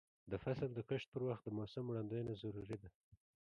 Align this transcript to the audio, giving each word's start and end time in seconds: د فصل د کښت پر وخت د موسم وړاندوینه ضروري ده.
د 0.31 0.33
فصل 0.43 0.69
د 0.73 0.79
کښت 0.89 1.07
پر 1.13 1.21
وخت 1.27 1.43
د 1.45 1.49
موسم 1.57 1.83
وړاندوینه 1.87 2.33
ضروري 2.43 2.77
ده. 2.81 2.89